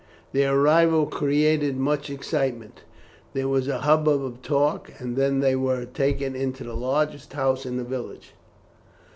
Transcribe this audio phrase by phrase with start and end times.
[0.33, 2.81] Their arrival created much excitement.
[3.33, 7.67] There was a hubbub of talk, and then they were taken into the largest house
[7.67, 8.33] in the village.